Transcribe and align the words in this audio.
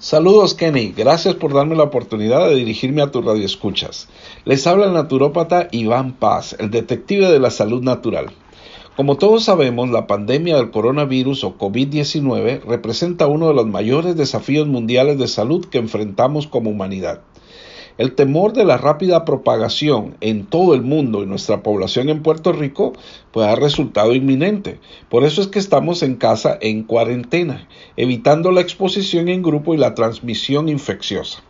Saludos 0.00 0.54
Kenny, 0.54 0.94
gracias 0.96 1.34
por 1.34 1.52
darme 1.52 1.74
la 1.74 1.82
oportunidad 1.82 2.48
de 2.48 2.54
dirigirme 2.54 3.02
a 3.02 3.10
tu 3.10 3.20
radio 3.20 3.44
escuchas. 3.44 4.08
Les 4.44 4.64
habla 4.68 4.86
el 4.86 4.92
naturópata 4.92 5.66
Iván 5.72 6.12
Paz, 6.12 6.54
el 6.60 6.70
detective 6.70 7.28
de 7.28 7.40
la 7.40 7.50
salud 7.50 7.82
natural. 7.82 8.26
Como 8.94 9.16
todos 9.16 9.42
sabemos, 9.42 9.90
la 9.90 10.06
pandemia 10.06 10.54
del 10.54 10.70
coronavirus 10.70 11.42
o 11.42 11.58
COVID-19 11.58 12.62
representa 12.62 13.26
uno 13.26 13.48
de 13.48 13.54
los 13.54 13.66
mayores 13.66 14.16
desafíos 14.16 14.68
mundiales 14.68 15.18
de 15.18 15.26
salud 15.26 15.66
que 15.66 15.78
enfrentamos 15.78 16.46
como 16.46 16.70
humanidad. 16.70 17.22
El 17.98 18.14
temor 18.14 18.52
de 18.52 18.64
la 18.64 18.76
rápida 18.76 19.24
propagación 19.24 20.16
en 20.20 20.46
todo 20.46 20.74
el 20.74 20.82
mundo 20.82 21.24
y 21.24 21.26
nuestra 21.26 21.64
población 21.64 22.08
en 22.10 22.22
Puerto 22.22 22.52
Rico 22.52 22.92
pues 23.32 23.48
ha 23.48 23.56
resultado 23.56 24.14
inminente. 24.14 24.78
Por 25.08 25.24
eso 25.24 25.40
es 25.40 25.48
que 25.48 25.58
estamos 25.58 26.04
en 26.04 26.14
casa 26.14 26.56
en 26.60 26.84
cuarentena, 26.84 27.66
evitando 27.96 28.52
la 28.52 28.60
exposición 28.60 29.28
en 29.28 29.42
grupo 29.42 29.74
y 29.74 29.78
la 29.78 29.96
transmisión 29.96 30.68
infecciosa. 30.68 31.42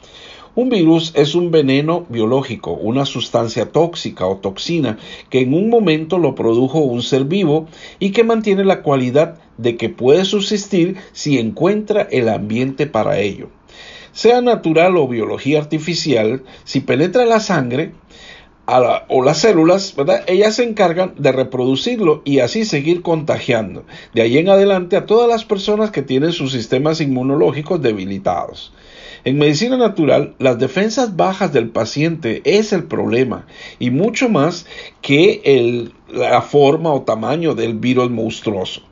Un 0.55 0.71
virus 0.71 1.13
es 1.15 1.35
un 1.35 1.51
veneno 1.51 2.07
biológico, 2.09 2.73
una 2.73 3.05
sustancia 3.05 3.71
tóxica 3.71 4.27
o 4.27 4.39
toxina 4.39 4.97
que 5.29 5.41
en 5.41 5.53
un 5.53 5.69
momento 5.69 6.17
lo 6.17 6.35
produjo 6.35 6.79
un 6.79 7.03
ser 7.03 7.25
vivo 7.25 7.67
y 7.99 8.13
que 8.13 8.25
mantiene 8.25 8.65
la 8.65 8.81
cualidad 8.81 9.39
de 9.59 9.77
que 9.77 9.91
puede 9.91 10.25
subsistir 10.25 10.97
si 11.13 11.39
encuentra 11.39 12.09
el 12.11 12.31
ambiente 12.31 12.87
para 12.87 13.19
ello 13.19 13.51
sea 14.19 14.41
natural 14.41 14.97
o 14.97 15.07
biología 15.07 15.61
artificial, 15.61 16.43
si 16.65 16.81
penetra 16.81 17.25
la 17.25 17.39
sangre 17.39 17.93
o 18.67 19.23
las 19.23 19.39
células, 19.39 19.95
¿verdad? 19.95 20.25
ellas 20.27 20.57
se 20.57 20.65
encargan 20.65 21.15
de 21.17 21.31
reproducirlo 21.31 22.23
y 22.25 22.41
así 22.41 22.65
seguir 22.65 23.03
contagiando. 23.03 23.85
De 24.15 24.23
ahí 24.23 24.37
en 24.37 24.49
adelante 24.49 24.97
a 24.97 25.07
todas 25.07 25.29
las 25.29 25.45
personas 25.45 25.93
que 25.93 26.03
tienen 26.03 26.33
sus 26.33 26.51
sistemas 26.51 27.01
inmunológicos 27.01 27.81
debilitados. 27.81 28.73
En 29.23 29.39
medicina 29.39 29.77
natural, 29.77 30.35
las 30.41 30.59
defensas 30.59 31.15
bajas 31.15 31.53
del 31.53 31.69
paciente 31.69 32.43
es 32.45 32.73
el 32.73 32.85
problema 32.85 33.47
y 33.79 33.91
mucho 33.91 34.29
más 34.29 34.67
que 35.01 35.93
la 36.09 36.43
forma 36.43 36.93
o 36.93 37.03
tamaño 37.03 37.55
del 37.55 37.75
virus 37.75 38.11
monstruoso. 38.11 38.88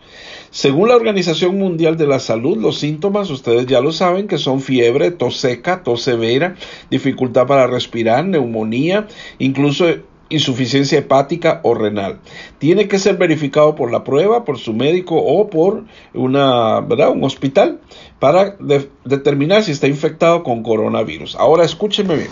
Según 0.56 0.88
la 0.88 0.96
Organización 0.96 1.58
Mundial 1.58 1.98
de 1.98 2.06
la 2.06 2.18
Salud, 2.18 2.56
los 2.56 2.78
síntomas, 2.78 3.28
ustedes 3.28 3.66
ya 3.66 3.82
lo 3.82 3.92
saben, 3.92 4.26
que 4.26 4.38
son 4.38 4.62
fiebre, 4.62 5.10
tos 5.10 5.36
seca, 5.36 5.82
tos 5.82 6.00
severa, 6.00 6.56
dificultad 6.88 7.46
para 7.46 7.66
respirar, 7.66 8.24
neumonía, 8.24 9.06
incluso 9.38 9.84
insuficiencia 10.30 11.00
hepática 11.00 11.60
o 11.62 11.74
renal. 11.74 12.20
Tiene 12.58 12.88
que 12.88 12.98
ser 12.98 13.18
verificado 13.18 13.74
por 13.74 13.92
la 13.92 14.02
prueba, 14.02 14.46
por 14.46 14.56
su 14.56 14.72
médico 14.72 15.16
o 15.16 15.50
por 15.50 15.84
una, 16.14 16.80
¿verdad? 16.80 17.10
un 17.10 17.24
hospital 17.24 17.78
para 18.18 18.56
determinar 19.04 19.62
si 19.62 19.72
está 19.72 19.88
infectado 19.88 20.42
con 20.42 20.62
coronavirus. 20.62 21.36
Ahora 21.36 21.66
escúcheme 21.66 22.16
bien. 22.16 22.30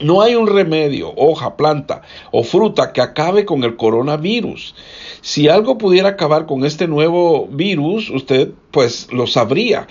No 0.00 0.22
hay 0.22 0.34
un 0.34 0.46
remedio, 0.46 1.12
hoja, 1.16 1.56
planta 1.56 2.02
o 2.30 2.44
fruta 2.44 2.92
que 2.92 3.00
acabe 3.00 3.44
con 3.44 3.64
el 3.64 3.76
coronavirus. 3.76 4.74
Si 5.20 5.48
algo 5.48 5.78
pudiera 5.78 6.10
acabar 6.10 6.46
con 6.46 6.64
este 6.64 6.86
nuevo 6.86 7.48
virus, 7.48 8.10
usted 8.10 8.50
pues 8.70 9.08
lo 9.12 9.26
sabría, 9.26 9.88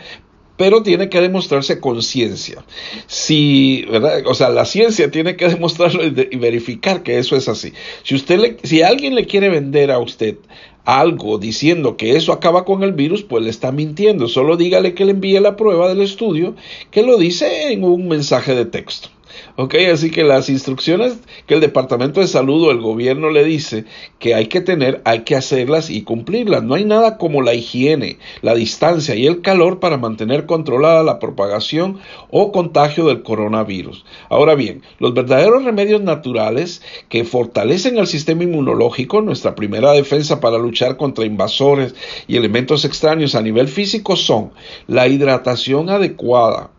pero 0.57 0.81
tiene 0.81 1.09
que 1.09 1.21
demostrarse 1.21 1.79
conciencia. 1.79 2.65
Si, 3.05 3.85
¿verdad? 3.89 4.23
O 4.25 4.33
sea, 4.33 4.49
la 4.49 4.65
ciencia 4.65 5.11
tiene 5.11 5.35
que 5.35 5.47
demostrarlo 5.49 6.03
y, 6.05 6.11
verificar 6.37 7.03
que 7.03 7.19
eso 7.19 7.35
es 7.35 7.47
así. 7.47 7.73
Si 8.03 8.15
usted 8.15 8.57
si 8.63 8.81
alguien 8.81 9.15
le 9.15 9.25
quiere 9.25 9.49
vender 9.49 9.91
a 9.91 9.99
usted 9.99 10.37
algo 10.83 11.37
diciendo 11.37 11.97
que 11.97 12.15
eso 12.15 12.31
acaba 12.31 12.63
con 12.63 12.81
el 12.81 12.93
virus, 12.93 13.21
pues 13.21 13.43
le 13.43 13.49
está 13.49 13.73
mintiendo. 13.73 14.29
Solo 14.29 14.55
dígale 14.55 14.93
que 14.93 15.03
le 15.03 15.11
envíe 15.11 15.39
la 15.39 15.57
prueba 15.57 15.89
del 15.89 16.01
estudio 16.01 16.55
que 16.91 17.03
lo 17.03 17.17
dice 17.17 17.73
en 17.73 17.83
un 17.83 18.07
mensaje 18.07 18.55
de 18.55 18.65
texto. 18.65 19.09
Ok, 19.55 19.75
así 19.91 20.11
que 20.11 20.23
las 20.23 20.49
instrucciones 20.49 21.17
que 21.45 21.55
el 21.55 21.61
Departamento 21.61 22.19
de 22.19 22.27
Salud 22.27 22.67
o 22.67 22.71
el 22.71 22.79
gobierno 22.79 23.29
le 23.29 23.43
dice 23.43 23.85
que 24.19 24.35
hay 24.35 24.47
que 24.47 24.61
tener, 24.61 25.01
hay 25.05 25.21
que 25.21 25.35
hacerlas 25.35 25.89
y 25.89 26.03
cumplirlas. 26.03 26.63
No 26.63 26.75
hay 26.75 26.85
nada 26.85 27.17
como 27.17 27.41
la 27.41 27.53
higiene, 27.53 28.17
la 28.41 28.55
distancia 28.55 29.15
y 29.15 29.27
el 29.27 29.41
calor 29.41 29.79
para 29.79 29.97
mantener 29.97 30.45
controlada 30.45 31.03
la 31.03 31.19
propagación 31.19 31.99
o 32.29 32.51
contagio 32.51 33.05
del 33.05 33.23
coronavirus. 33.23 34.05
Ahora 34.29 34.55
bien, 34.55 34.81
los 34.99 35.13
verdaderos 35.13 35.63
remedios 35.63 36.01
naturales 36.01 36.81
que 37.09 37.23
fortalecen 37.23 37.97
el 37.97 38.07
sistema 38.07 38.43
inmunológico, 38.43 39.21
nuestra 39.21 39.55
primera 39.55 39.91
defensa 39.91 40.39
para 40.39 40.57
luchar 40.57 40.97
contra 40.97 41.25
invasores 41.25 41.95
y 42.27 42.37
elementos 42.37 42.85
extraños 42.85 43.35
a 43.35 43.41
nivel 43.41 43.67
físico 43.67 44.15
son 44.15 44.51
la 44.87 45.07
hidratación 45.07 45.89
adecuada, 45.89 46.71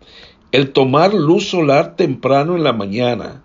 el 0.53 0.73
tomar 0.73 1.13
luz 1.13 1.49
solar 1.49 1.97
temprano 1.97 2.57
en 2.57 2.65
la 2.65 2.73
mañana, 2.73 3.43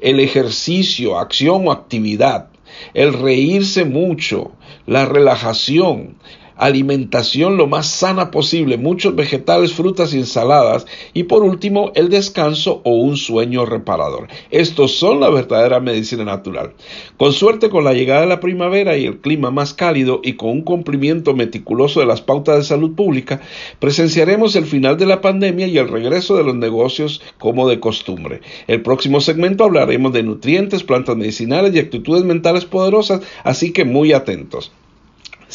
el 0.00 0.20
ejercicio, 0.20 1.18
acción 1.18 1.68
o 1.68 1.72
actividad, 1.72 2.48
el 2.94 3.12
reírse 3.12 3.84
mucho, 3.84 4.52
la 4.86 5.04
relajación, 5.04 6.16
alimentación 6.56 7.56
lo 7.56 7.66
más 7.66 7.86
sana 7.86 8.30
posible, 8.30 8.78
muchos 8.78 9.14
vegetales, 9.14 9.72
frutas 9.72 10.14
y 10.14 10.18
ensaladas, 10.18 10.86
y 11.14 11.24
por 11.24 11.42
último 11.42 11.92
el 11.94 12.08
descanso 12.08 12.80
o 12.84 12.94
un 12.96 13.16
sueño 13.16 13.66
reparador. 13.66 14.28
Estos 14.50 14.96
son 14.96 15.20
la 15.20 15.30
verdadera 15.30 15.80
medicina 15.80 16.24
natural. 16.24 16.72
Con 17.16 17.32
suerte 17.32 17.68
con 17.68 17.84
la 17.84 17.92
llegada 17.92 18.22
de 18.22 18.26
la 18.26 18.40
primavera 18.40 18.96
y 18.96 19.06
el 19.06 19.18
clima 19.18 19.50
más 19.50 19.74
cálido 19.74 20.20
y 20.22 20.34
con 20.34 20.50
un 20.50 20.62
cumplimiento 20.62 21.34
meticuloso 21.34 22.00
de 22.00 22.06
las 22.06 22.22
pautas 22.22 22.56
de 22.56 22.64
salud 22.64 22.94
pública, 22.94 23.40
presenciaremos 23.78 24.56
el 24.56 24.64
final 24.64 24.96
de 24.96 25.06
la 25.06 25.20
pandemia 25.20 25.66
y 25.66 25.78
el 25.78 25.88
regreso 25.88 26.36
de 26.36 26.44
los 26.44 26.54
negocios 26.54 27.20
como 27.38 27.68
de 27.68 27.80
costumbre. 27.80 28.40
El 28.66 28.82
próximo 28.82 29.20
segmento 29.20 29.64
hablaremos 29.64 30.12
de 30.12 30.22
nutrientes, 30.22 30.84
plantas 30.84 31.16
medicinales 31.16 31.74
y 31.74 31.78
actitudes 31.78 32.24
mentales 32.24 32.64
poderosas, 32.64 33.20
así 33.44 33.72
que 33.72 33.84
muy 33.84 34.12
atentos. 34.12 34.72